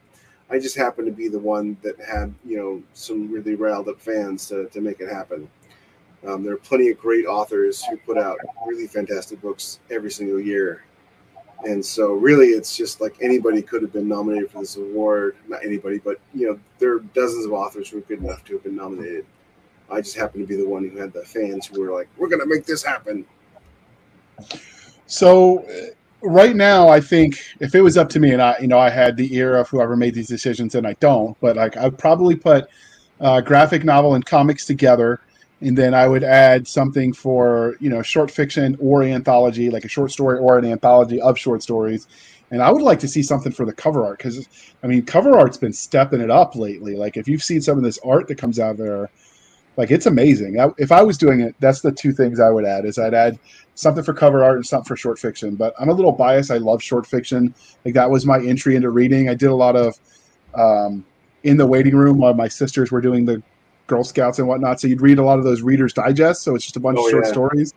[0.52, 4.00] I just happen to be the one that had you know some really riled up
[4.00, 5.50] fans to, to make it happen.
[6.28, 10.40] Um, there are plenty of great authors who put out really fantastic books every single
[10.40, 10.84] year,
[11.64, 15.36] and so really it's just like anybody could have been nominated for this award.
[15.48, 18.54] Not anybody, but you know there are dozens of authors who are good enough to
[18.54, 19.26] have been nominated.
[19.92, 22.30] I just happen to be the one who had the fans who were like, "We're
[22.30, 23.26] to make this happen."
[25.06, 25.66] So
[26.22, 28.90] right now, I think if it was up to me, and I, you know, I
[28.90, 32.36] had the ear of whoever made these decisions, and I don't, but like I'd probably
[32.36, 32.68] put
[33.20, 35.22] uh, graphic novel and comics together,
[35.62, 39.90] and then I would add something for you know short fiction or anthology, like a
[39.90, 42.08] short story or an anthology of short stories.
[42.52, 44.48] And I would like to see something for the cover art because,
[44.82, 46.96] I mean, cover art's been stepping it up lately.
[46.96, 49.12] Like if you've seen some of this art that comes out there,
[49.80, 50.60] like it's amazing.
[50.60, 53.14] I, if I was doing it, that's the two things I would add: is I'd
[53.14, 53.40] add
[53.76, 55.56] something for cover art and something for short fiction.
[55.56, 56.52] But I'm a little biased.
[56.52, 57.56] I love short fiction.
[57.86, 59.30] Like that was my entry into reading.
[59.30, 59.98] I did a lot of
[60.54, 61.06] um,
[61.44, 63.42] in the waiting room while my sisters were doing the
[63.88, 64.82] Girl Scouts and whatnot.
[64.82, 66.42] So you'd read a lot of those Reader's Digest.
[66.42, 67.32] So it's just a bunch Oh, of short yeah.
[67.32, 67.74] stories,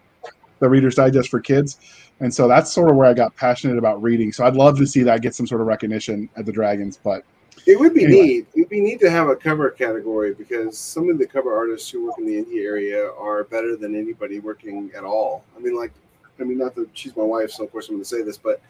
[0.58, 1.78] the Reader's Digest for kids.
[2.18, 4.32] And so that's sort of where I got passionate about reading.
[4.32, 6.98] So I'd love to see that get some sort of recognition at the Dragons.
[7.02, 7.22] But
[7.66, 8.22] It would be Anyway.
[8.22, 8.46] neat.
[8.54, 12.06] It'd be neat to have a cover category because some of the cover artists who
[12.06, 15.44] work in the indie area are better than anybody working at all.
[15.56, 15.92] I mean, like,
[16.40, 18.36] I mean, not that she's my wife, so of course I'm going to say this,
[18.36, 18.60] but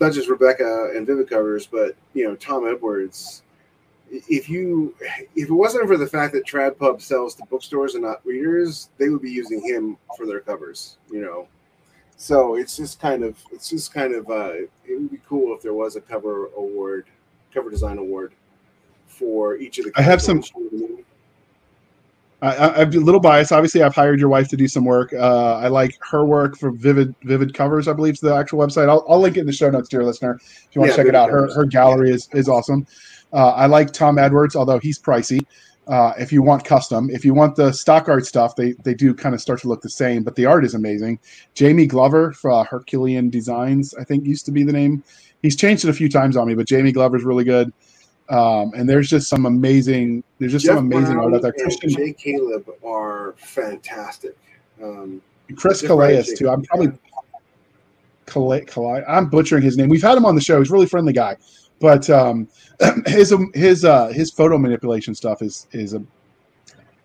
[0.00, 3.42] not just Rebecca and Vivid covers, but you know, Tom Edwards.
[4.10, 4.94] If you,
[5.34, 8.90] if it wasn't for the fact that Trad Pub sells to bookstores and not readers,
[8.98, 10.98] they would be using him for their covers.
[11.10, 11.48] You know,
[12.16, 15.62] so it's just kind of, it's just kind of, uh, it would be cool if
[15.62, 17.06] there was a cover award
[17.56, 18.32] cover design award
[19.06, 19.92] for each of the.
[19.96, 20.44] I have some-
[22.42, 23.50] I, I, I'm a little biased.
[23.50, 25.12] Obviously, I've hired your wife to do some work.
[25.14, 27.88] Uh, I like her work for Vivid Vivid Covers.
[27.88, 28.90] I believe is the actual website.
[28.90, 30.34] I'll, I'll link it in the show notes, dear listener.
[30.34, 31.56] If you want Yeah, to check it out, her Covers.
[31.56, 32.86] her gallery is is awesome.
[33.32, 35.40] Uh, I like Tom Edwards, although he's pricey.
[35.88, 39.14] Uh, if you want custom, if you want the stock art stuff, they they do
[39.14, 41.18] kind of start to look the same, but the art is amazing.
[41.54, 45.02] Jamie Glover for uh, Herculean Designs, I think used to be the name.
[45.46, 47.72] He's changed it a few times on me, but Jamie Glover's really good.
[48.28, 51.52] Um, and there's just some amazing, there's just Jeff some amazing Brown art out there.
[51.52, 54.36] and Christian, Jay Caleb are fantastic.
[54.82, 55.22] Um,
[55.54, 56.50] Chris Calais too.
[56.50, 56.88] I'm probably
[58.26, 59.04] Calais, Calais.
[59.06, 59.88] I'm butchering his name.
[59.88, 60.58] We've had him on the show.
[60.58, 61.36] He's a really friendly guy,
[61.78, 62.48] but um,
[63.06, 66.02] his his uh, his photo manipulation stuff is is a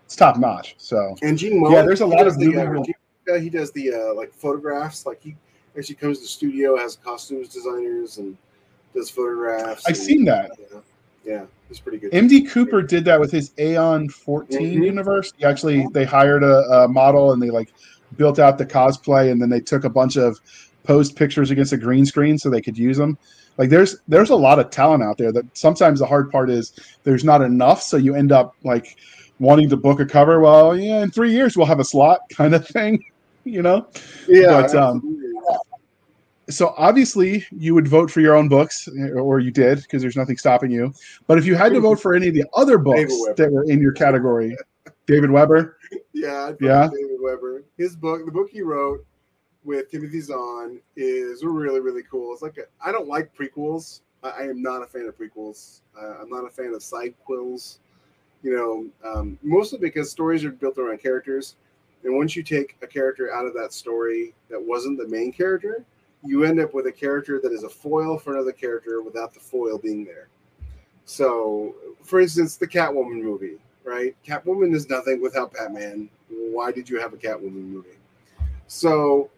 [0.04, 0.74] it's top notch.
[0.78, 2.94] So And Gene Mullen, yeah, there's a lot of the, really real- Gene-
[3.32, 5.06] uh, he does the uh, like photographs.
[5.06, 5.36] Like he
[5.76, 8.36] actually comes to the studio, has costumes designers, and
[8.94, 9.84] does photographs.
[9.86, 10.50] I've and- seen that.
[10.58, 10.78] Yeah,
[11.24, 12.12] yeah, he's pretty good.
[12.12, 14.84] MD Cooper did that with his Aeon 14 Mhm.
[14.84, 15.32] universe.
[15.36, 17.72] He actually they hired a, a model and they like
[18.16, 20.38] built out the cosplay and then they took a bunch of
[20.84, 23.16] posed pictures against a green screen so they could use them.
[23.56, 26.72] Like there's there's a lot of talent out there that sometimes the hard part is
[27.04, 28.96] there's not enough, so you end up like
[29.38, 30.40] wanting to book a cover.
[30.40, 33.04] Well, yeah, in three years we'll have a slot kind of thing,
[33.44, 33.86] you know.
[34.28, 35.18] yeah, but, um.
[36.50, 40.36] So obviously you would vote for your own books or you did because there's nothing
[40.36, 40.92] stopping you
[41.26, 43.80] but if you had to vote for any of the other books that were in
[43.80, 44.56] your category
[45.06, 45.76] david weber
[46.12, 46.88] Yeah, Yeah.
[46.88, 47.64] David Weber.
[47.76, 49.04] His book, the book he wrote
[49.64, 52.32] with Timothy Zahn, is really really cool.
[52.32, 54.00] It's like a, I don't like prequels.
[54.22, 55.80] I, I am not a fan of prequels.
[56.00, 57.78] Uh, I'm not a fan of side quills.
[58.42, 61.56] You know, um, mostly because stories are built around characters,
[62.02, 65.84] and once you take a character out of that story that wasn't the main character,
[66.24, 69.40] you end up with a character that is a foil for another character without the
[69.40, 70.28] foil being there.
[71.04, 74.14] So, for instance, the Catwoman movie, right?
[74.26, 76.08] Catwoman is nothing without Batman.
[76.28, 77.98] why did you have a Catwoman movie?
[78.68, 79.30] So,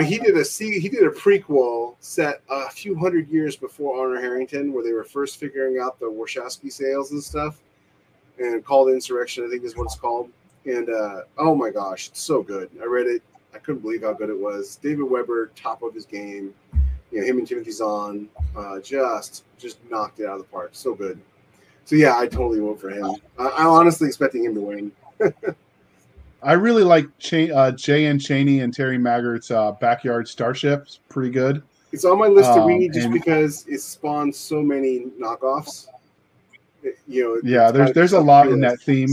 [0.00, 4.72] he did a he did a prequel set a few hundred years before Honor Harrington,
[4.72, 7.60] where they were first figuring out the Warshawski sails and stuff,
[8.38, 10.30] and called Insurrection, I think is what it's called.
[10.66, 12.70] And uh, oh my gosh, it's so good.
[12.80, 13.22] I read it.
[13.54, 14.76] I couldn't believe how good it was.
[14.76, 16.54] David Weber, top of his game.
[17.10, 20.70] You know, him and Timothy Zahn, uh, just just knocked it out of the park.
[20.72, 21.18] So good.
[21.86, 23.16] So yeah, I totally vote for him.
[23.38, 24.92] I, I'm honestly expecting him to win.
[26.42, 28.18] I really like Ch- uh, J.N.
[28.18, 30.82] Chaney and Terry Maggert's uh, Backyard Starship.
[30.82, 31.62] It's pretty good.
[31.90, 35.86] It's on my list to Um, read just and- because it spawns so many knockoffs.
[36.82, 39.08] It- you know, Yeah, there's there's a lot in that theme.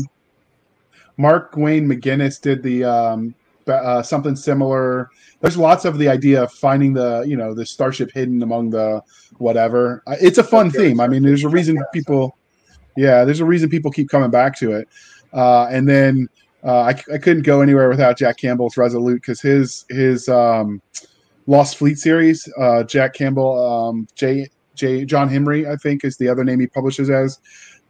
[1.17, 3.34] Mark Wayne McGinnis did the um,
[3.67, 5.10] uh, something similar.
[5.41, 9.01] There's lots of the idea of finding the you know the starship hidden among the
[9.38, 10.04] whatever.
[10.08, 10.89] Uh, It's a fun Okay.
[10.89, 10.99] theme.
[10.99, 12.38] I mean, there's a reason people,
[12.95, 14.88] yeah, there's a reason people keep coming back to it.
[15.34, 16.28] Uh, and then
[16.63, 20.82] uh, I, I couldn't go anywhere without Jack Campbell's Resolute because his his um,
[21.47, 26.28] Lost Fleet series, uh, Jack Campbell, um, J J John Henry, I think is the
[26.28, 27.39] other name he publishes as.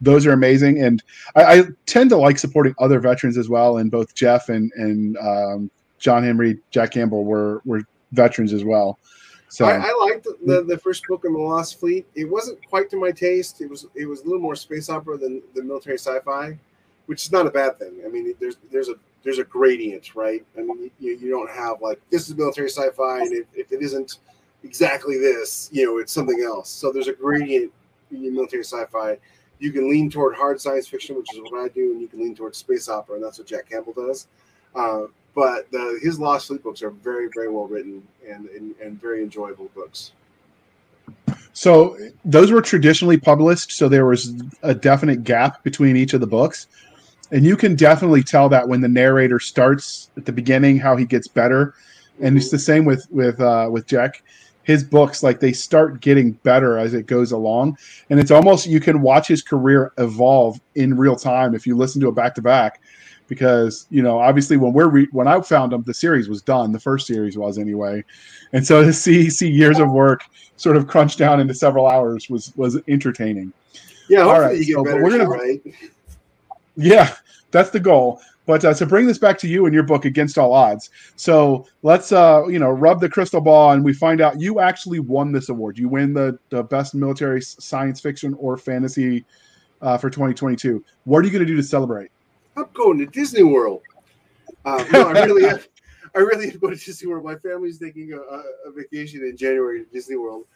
[0.00, 1.02] Those are amazing, and
[1.34, 3.78] I, I tend to like supporting other veterans as well.
[3.78, 7.82] And both Jeff and and um, John Henry, Jack Campbell were were
[8.12, 8.98] veterans as well.
[9.48, 12.04] So I, I liked the, the, the first book in the Lost Fleet.
[12.14, 13.60] It wasn't quite to my taste.
[13.60, 16.58] It was it was a little more space opera than the military sci-fi,
[17.06, 18.02] which is not a bad thing.
[18.04, 20.44] I mean, there's there's a there's a gradient, right?
[20.58, 23.80] I mean, you, you don't have like this is military sci-fi, and if, if it
[23.82, 24.18] isn't
[24.62, 26.68] exactly this, you know, it's something else.
[26.68, 27.72] So there's a gradient
[28.10, 29.16] in military sci-fi.
[29.58, 32.20] You can lean toward hard science fiction, which is what I do, and you can
[32.20, 34.26] lean toward space opera, and that's what Jack Campbell does.
[34.74, 39.00] Uh, but the, his Lost Fleet books are very, very well written and, and, and
[39.00, 40.12] very enjoyable books.
[41.52, 46.26] So those were traditionally published, so there was a definite gap between each of the
[46.26, 46.66] books.
[47.32, 51.04] And you can definitely tell that when the narrator starts at the beginning, how he
[51.04, 51.74] gets better.
[52.20, 54.22] And it's the same with with uh, with Jack.
[54.66, 57.78] His books, like they start getting better as it goes along,
[58.10, 62.00] and it's almost you can watch his career evolve in real time if you listen
[62.00, 62.80] to it back to back.
[63.28, 66.72] Because you know, obviously, when we're re- when I found him, the series was done.
[66.72, 68.02] The first series was anyway,
[68.52, 70.24] and so to see see years of work
[70.56, 73.52] sort of crunched down into several hours was was entertaining.
[74.08, 75.60] Yeah, All right, you get so, but we're gonna- right?
[76.76, 77.14] Yeah,
[77.52, 78.20] that's the goal.
[78.46, 80.90] But uh, to bring this back to you and your book, Against All Odds.
[81.16, 85.00] So let's, uh, you know, rub the crystal ball and we find out you actually
[85.00, 85.78] won this award.
[85.78, 89.24] You win the, the best military science fiction or fantasy
[89.82, 90.82] uh, for 2022.
[91.04, 92.10] What are you going to do to celebrate?
[92.56, 93.82] I'm going to Disney World.
[94.64, 95.68] Uh, no, I really, have,
[96.14, 97.24] I really have to go to Disney World.
[97.24, 100.46] My family's taking a, a, vacation in January to Disney World,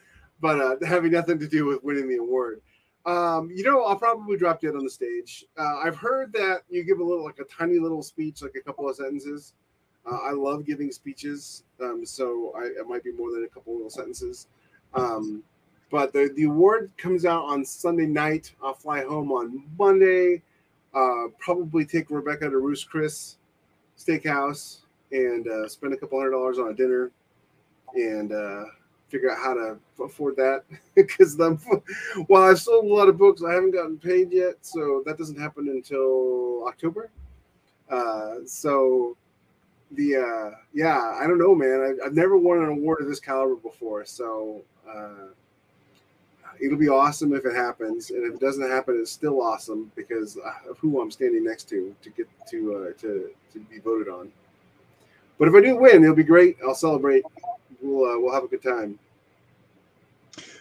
[0.40, 2.60] but uh, having nothing to do with winning the award.
[3.06, 5.44] Um, you know, I'll probably drop dead on the stage.
[5.56, 8.60] Uh, I've heard that you give a little, like a tiny little speech, like a
[8.60, 9.54] couple of sentences.
[10.10, 13.74] Uh, I love giving speeches, um, so I, it might be more than a couple
[13.74, 14.48] little sentences.
[14.94, 15.42] Um,
[15.90, 18.52] but the, the award comes out on Sunday night.
[18.62, 20.42] I'll fly home on Monday.
[20.94, 23.36] Uh, probably take Rebecca to Ruth's Chris
[23.98, 24.80] Steakhouse
[25.12, 27.10] and uh, spend a couple hundred dollars on a dinner
[27.94, 28.64] and uh,
[29.10, 31.36] figure out how to afford that because
[32.26, 35.38] while I've sold a lot of books, I haven't gotten paid yet, so that doesn't
[35.38, 37.10] happen until October.
[37.90, 39.16] Uh, so
[39.92, 41.98] the uh, yeah, I don't know, man.
[42.02, 45.28] I, I've never won an award of this caliber before, so uh,
[46.60, 50.36] it'll be awesome if it happens, and if it doesn't happen, it's still awesome because
[50.68, 54.30] of who I'm standing next to to get to uh, to to be voted on.
[55.38, 56.58] But if I do win, it'll be great.
[56.62, 57.24] I'll celebrate.
[57.82, 58.98] We'll uh, we'll have a good time.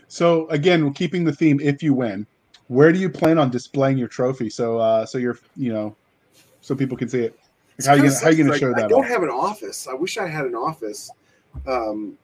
[0.07, 1.59] So again, we're keeping the theme.
[1.59, 2.25] If you win,
[2.67, 4.49] where do you plan on displaying your trophy?
[4.49, 5.95] So, uh, so you're, you know,
[6.61, 7.39] so people can see it.
[7.79, 8.85] Like, how you gonna, how you gonna sucks, show that?
[8.85, 9.09] I don't off?
[9.09, 9.87] have an office.
[9.87, 11.11] I wish I had an office.
[11.67, 12.17] Um,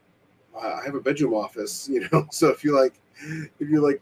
[0.60, 2.28] I have a bedroom office, you know.
[2.32, 2.94] So if you like,
[3.60, 4.02] if you like,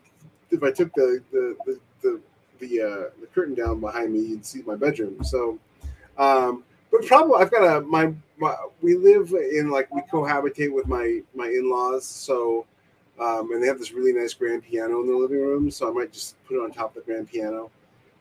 [0.52, 2.22] if I took the the the the
[2.60, 5.24] the, uh, the curtain down behind me, you'd see my bedroom.
[5.24, 5.60] So,
[6.18, 10.88] um, but probably I've got a my, my we live in like we cohabitate with
[10.88, 12.06] my my in laws.
[12.06, 12.66] So.
[13.20, 15.94] Um, and they have this really nice grand piano in the living room, so I
[15.94, 17.70] might just put it on top of the grand piano,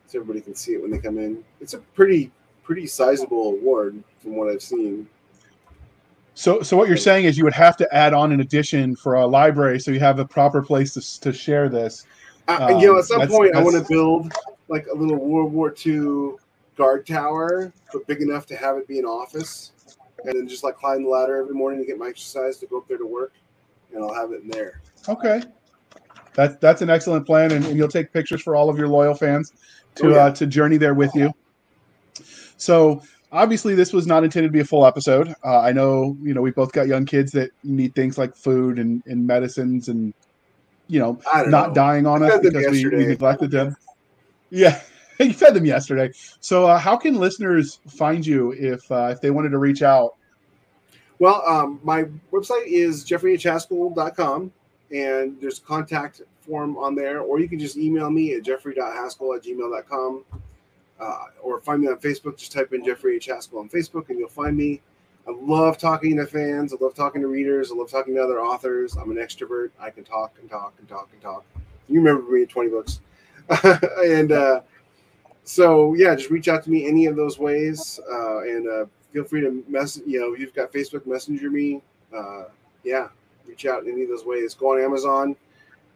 [0.05, 1.43] so everybody can see it when they come in.
[1.59, 2.29] It's a pretty
[2.61, 5.09] pretty sizable award from what I've seen.
[6.35, 9.15] So, so what you're saying is you would have to add on an addition for
[9.15, 12.05] a library, so you have a proper place to, to share this.
[12.47, 14.31] Uh, you know, Um, at some that's- point, I want to build
[14.67, 16.33] like a little World War II
[16.77, 19.71] guard tower, but big enough to have it be an office,
[20.25, 22.77] and then just like climb the ladder every morning to get my exercise to go
[22.77, 23.33] up there to work,
[23.93, 24.81] and I'll have it in there.
[25.07, 25.41] Okay,
[26.33, 29.13] that's that's an excellent plan, and, and you'll take pictures for all of your loyal
[29.13, 29.53] fans
[29.95, 30.17] to Oh, yeah.
[30.25, 31.31] uh, to journey there with you.
[32.57, 33.01] So,
[33.33, 35.33] obviously this was not intended to be a full episode.
[35.43, 38.79] Uh, I know, you know, we both got young kids that need things like food
[38.79, 40.13] and, and medicines and,
[40.87, 41.73] you know, not know.
[41.73, 43.75] dying on us because we, we neglected them.
[44.49, 44.79] Yeah.
[45.19, 46.11] you fed them yesterday.
[46.39, 50.15] So uh, how can listeners find you if uh, if they wanted to reach out?
[51.19, 54.51] Well, um, my website is jeffreyhaskell.com,
[54.91, 59.35] and there's a contact form on there, or you can just email me at jeffrey.haskell
[59.35, 60.25] at gmail.com,
[60.99, 62.37] uh, or find me on Facebook.
[62.37, 63.27] Just type in Jeffrey H.
[63.27, 64.81] Haskell on Facebook, and you'll find me.
[65.25, 66.73] I love talking to fans.
[66.73, 67.71] I love talking to readers.
[67.71, 68.97] I love talking to other authors.
[68.97, 69.69] I'm an extrovert.
[69.79, 71.45] I can talk and talk and talk and talk.
[71.87, 72.99] You remember me at 20 books.
[74.03, 74.61] and uh,
[75.43, 77.99] so, yeah, just reach out to me any of those ways.
[78.11, 81.81] Uh, and uh, feel free to message, you know, you've got Facebook Messenger me.
[82.15, 82.45] Uh,
[82.83, 83.09] yeah,
[83.47, 84.53] reach out any of those ways.
[84.53, 85.35] Go on Amazon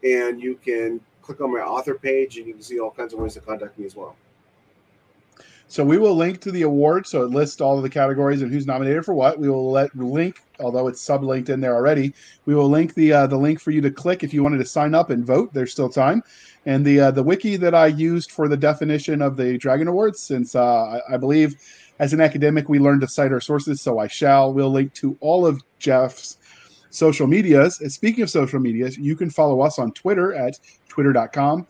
[0.04, 3.20] and you can click on my author page and you can see all kinds of
[3.20, 4.16] ways to contact me as well.
[5.70, 7.06] So we will link to the award.
[7.08, 9.38] So it lists all of the categories and who's nominated for what.
[9.38, 12.14] We will let link, although it's sublinked in there already.
[12.45, 14.66] We will link the uh, the link for you to click if you wanted to
[14.66, 15.54] sign up and vote.
[15.54, 16.24] There's still time.
[16.68, 20.20] And the uh, the wiki that I used for the definition of the Dragon Awards,
[20.20, 21.55] since uh, I, I believe
[21.99, 24.53] as an academic we learn to cite our sources, so I shall.
[24.53, 26.38] We'll link to all of Jeff's
[26.89, 27.80] social medias.
[27.80, 30.59] And speaking of social medias, you can follow us on Twitter at
[30.89, 31.65] twitter.com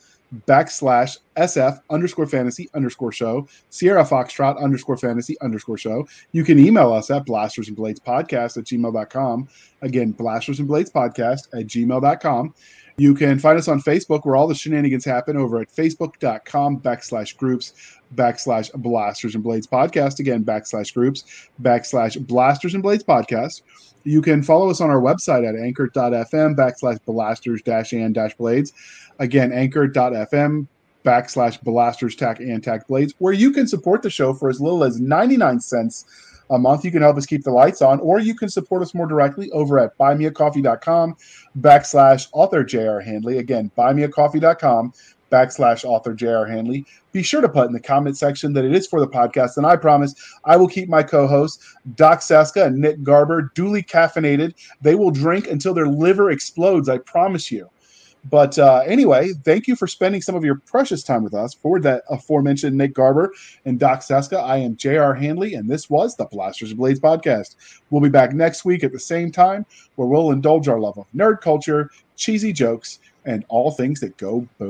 [0.46, 6.08] backslash SF underscore fantasy underscore show, Sierra Foxtrot underscore fantasy underscore show.
[6.32, 9.48] You can email us at blasters and blades podcast at gmail.com.
[9.84, 12.54] Again, blasters and blades podcast at gmail.com.
[13.00, 17.38] You can find us on Facebook where all the shenanigans happen over at facebook.com backslash
[17.38, 17.74] groups
[18.16, 20.20] backslash blasters and blades podcast.
[20.20, 21.24] Again, backslash groups
[21.62, 23.62] backslash blasters and blades podcast.
[24.04, 28.74] You can follow us on our website at anchor.fm backslash blasters dash and dash blades.
[29.20, 30.66] Again, anchor.fm
[31.06, 34.84] backslash blasters tack and tack blades, where you can support the show for as little
[34.84, 36.06] as 99 cents
[36.50, 36.86] a month.
[36.86, 39.52] You can help us keep the lights on, or you can support us more directly
[39.52, 41.16] over at buymeacoffee.com
[41.60, 43.38] backslash author JR Handley.
[43.40, 44.94] Again, buymeacoffee.com
[45.32, 46.86] backslash author JR Handley.
[47.12, 49.66] Be sure to put in the comment section that it is for the podcast, and
[49.66, 54.54] I promise I will keep my co-hosts Doc Saska and Nick Garber duly caffeinated.
[54.82, 56.90] They will drink until their liver explodes.
[56.90, 57.70] I promise you.
[58.30, 61.54] But uh, anyway, thank you for spending some of your precious time with us.
[61.54, 63.34] For that aforementioned Nick Garber
[63.66, 65.14] and Doc Seska, I am J.R.
[65.14, 67.56] Handley, and this was the Blasters and Blades podcast.
[67.90, 69.66] We'll be back next week at the same time
[69.96, 74.48] where we'll indulge our love of nerd culture, cheesy jokes, and all things that go
[74.58, 74.66] boom.